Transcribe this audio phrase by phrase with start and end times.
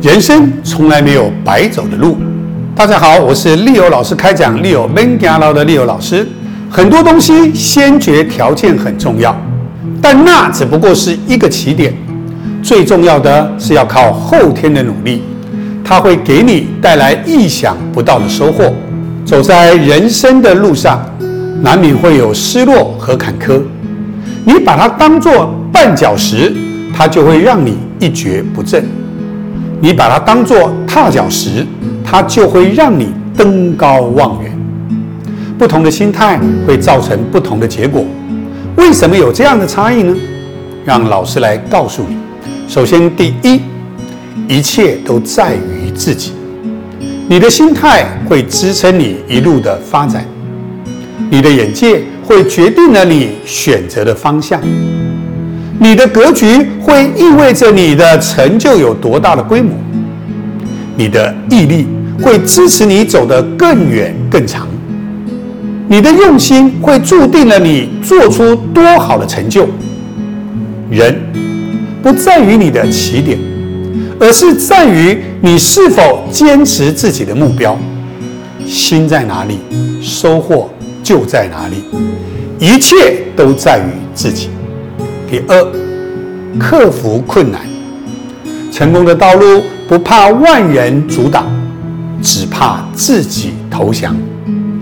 [0.00, 2.16] 人生从来没有白走的路。
[2.72, 6.24] 大家好，我是利友老师开讲利友 Man 家老的利友老师。
[6.70, 9.36] 很多东西先决条件很重要，
[10.00, 11.92] 但那只不过是一个起点。
[12.62, 15.20] 最重要的是要靠后天的努力，
[15.84, 18.72] 它会给你带来意想不到的收获。
[19.24, 21.04] 走在人生的路上，
[21.60, 23.60] 难免会有失落和坎坷。
[24.44, 26.54] 你把它当作绊脚石，
[26.96, 28.80] 它就会让你一蹶不振；
[29.80, 31.66] 你把它当作踏脚石，
[32.04, 34.52] 它就会让你登高望远。
[35.58, 38.04] 不同的心态会造成不同的结果。
[38.76, 40.16] 为什么有这样的差异呢？
[40.84, 42.16] 让老师来告诉你。
[42.68, 43.60] 首先，第一，
[44.48, 46.32] 一切都在于自己。
[47.28, 50.24] 你的心态会支撑你一路的发展，
[51.30, 54.60] 你的眼界会决定了你选择的方向，
[55.78, 56.46] 你的格局
[56.80, 59.72] 会意味着你的成就有多大的规模，
[60.96, 61.86] 你的毅力
[62.22, 64.66] 会支持你走得更远更长，
[65.88, 69.68] 你的用心会注定了你做出多好的成就。
[70.90, 71.16] 人
[72.02, 73.38] 不在于你的起点。
[74.20, 77.78] 而是在于你是否坚持自己的目标，
[78.66, 79.60] 心在哪里，
[80.02, 80.68] 收获
[81.04, 81.84] 就在哪里，
[82.58, 84.48] 一切都在于自己。
[85.30, 85.72] 第二，
[86.58, 87.60] 克服困难，
[88.72, 91.44] 成功的道路不怕万人阻挡，
[92.22, 94.10] 只怕自己投降；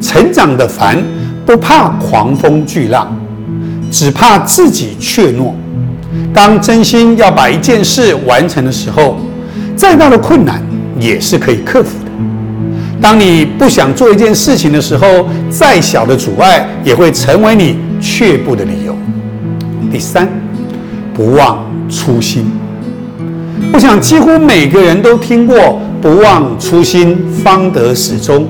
[0.00, 1.02] 成长的烦
[1.44, 3.12] 不怕狂风巨浪，
[3.90, 5.52] 只怕自己怯懦。
[6.32, 9.16] 当真心要把一件事完成的时候，
[9.74, 10.62] 再大的困难
[11.00, 12.10] 也是可以克服的。
[13.00, 18.96] 当你不想做一件事情的时候，再小的阻碍也会成为你却步的理由。
[19.90, 20.28] 第三，
[21.14, 22.44] 不忘初心。
[23.72, 28.46] 我想几乎每个人都听过“不忘初心，方得始终”，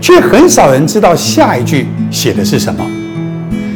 [0.00, 2.84] 却很少人知道下一句写的是什么。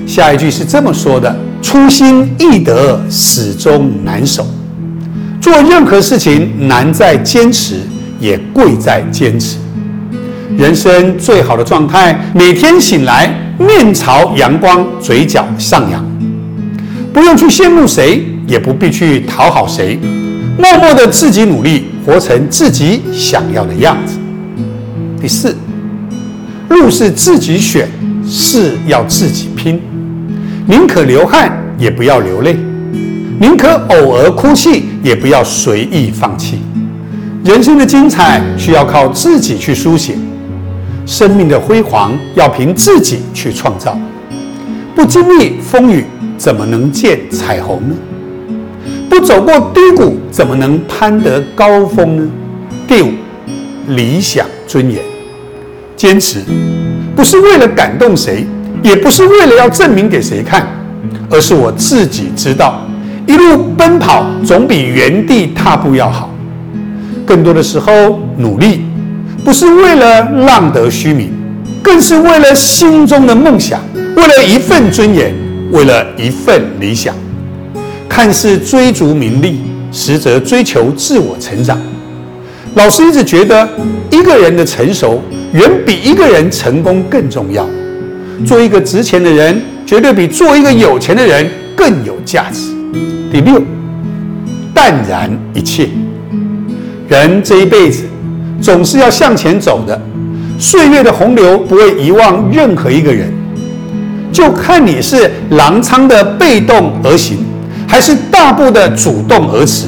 [0.07, 4.47] 下一句是这么说的：“初心易得，始终难守。”
[5.41, 7.77] 做任何事情难在坚持，
[8.19, 9.57] 也贵在坚持。
[10.59, 16.05] 人生最好的状态，每天醒来面朝阳光，嘴角上扬，
[17.13, 19.99] 不用去羡慕谁，也不必去讨好谁，
[20.59, 24.17] 默默的自己努力，活成自己想要的样子。
[25.21, 25.57] 第四，
[26.69, 27.89] 路是自己选，
[28.25, 29.81] 事要自己拼，
[30.67, 32.57] 宁可流汗，也不要流泪。
[33.41, 36.59] 宁可偶尔哭泣，也不要随意放弃。
[37.45, 40.15] 人生的精彩需要靠自己去书写，
[41.07, 43.99] 生命的辉煌要凭自己去创造。
[44.95, 46.05] 不经历风雨，
[46.41, 47.95] 怎么能见彩虹呢？
[49.11, 52.31] 不走过低谷，怎么能攀得高峰呢？
[52.89, 53.11] 第五，
[53.89, 55.03] 理想尊严，
[55.95, 56.41] 坚持
[57.15, 58.47] 不是为了感动谁，
[58.83, 60.67] 也不是为了要证明给谁看，
[61.29, 62.81] 而是我自己知道。
[63.27, 66.31] 一路奔跑总比原地踏步要好。
[67.27, 68.87] 更多的时候，努力
[69.45, 71.31] 不是为了浪得虚名，
[71.83, 73.79] 更是为了心中的梦想，
[74.17, 75.35] 为了一份尊严，
[75.71, 77.15] 为了一份理想。
[78.09, 79.61] 看似追逐名利，
[79.93, 81.81] 实则追求自我成长。
[82.75, 83.69] 老师一直觉得，
[84.11, 85.23] 一个人的成熟
[85.53, 87.67] 远比一个人成功更重要。
[88.45, 92.71] 做一个值钱的人，绝对比做一个有钱的人更有价值。
[93.33, 93.63] 第六，
[94.75, 95.89] 淡然一切。
[97.09, 98.05] 人这一辈子
[98.61, 100.01] 总是要向前走的，
[100.59, 103.33] 岁月的洪流不会遗忘任何一个人，
[104.33, 107.39] 就看你是狼仓的被动而行，
[107.87, 109.87] 还是大步的主动而驰。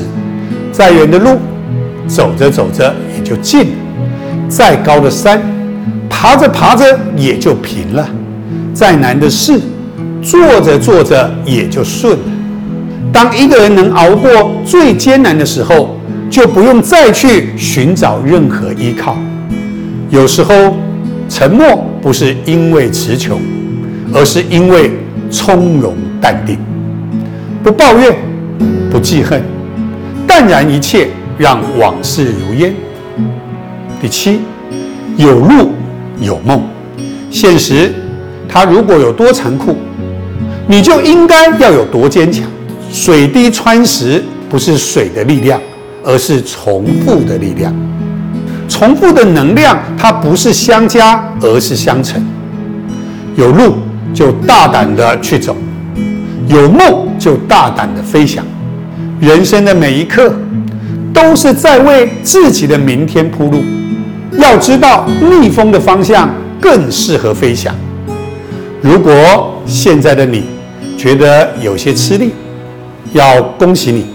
[0.72, 1.38] 再远的路，
[2.06, 3.66] 走着走着也就近了；
[4.48, 5.40] 再高的山，
[6.08, 8.04] 爬着爬着也就平了；
[8.72, 9.60] 再难的事，
[10.22, 12.24] 做着做着也就顺了。
[13.12, 15.96] 当一个人能熬过最艰难的时候，
[16.30, 19.16] 就不用再去寻找任何依靠。
[20.08, 20.74] 有时候，
[21.28, 23.38] 沉默不是因为词穷，
[24.14, 24.90] 而是因为
[25.30, 26.58] 从容淡定，
[27.62, 28.16] 不抱怨，
[28.90, 29.42] 不记恨，
[30.26, 32.74] 淡然一切，让往事如烟。
[34.00, 34.40] 第七，
[35.16, 35.72] 有路
[36.20, 36.62] 有梦，
[37.30, 37.94] 现实
[38.48, 39.76] 它如果有多残酷，
[40.66, 42.44] 你就应该要有多坚强。
[42.92, 45.58] 水滴穿石不是水的力量，
[46.04, 47.74] 而是重复的力量。
[48.68, 52.22] 重复的能量，它不是相加，而是相乘。
[53.36, 53.76] 有路
[54.14, 55.56] 就大胆的去走，
[56.46, 58.44] 有梦就大胆的飞翔。
[59.20, 60.34] 人生的每一刻，
[61.12, 63.62] 都是在为自己的明天铺路。
[64.38, 66.28] 要知道，逆风的方向
[66.60, 67.74] 更适合飞翔。
[68.80, 70.44] 如果现在的你
[70.98, 72.32] 觉得有些吃力，
[73.12, 74.06] 要恭喜你，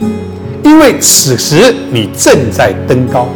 [0.64, 3.30] 因为此时你正在登高，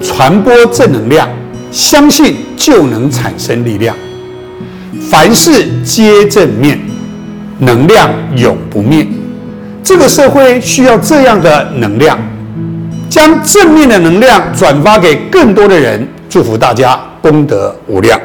[0.00, 1.28] 传播正能量，
[1.72, 3.96] 相信就能产生力量。
[5.08, 6.80] 凡事皆正面，
[7.60, 9.06] 能量永不灭。
[9.82, 12.18] 这个社会需要这样的能量，
[13.08, 16.06] 将正面的能量转发给更多的人。
[16.28, 18.20] 祝福大家功德无量。